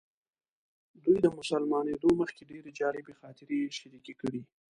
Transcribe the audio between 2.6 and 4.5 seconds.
جالبې خاطرې شریکې کړې.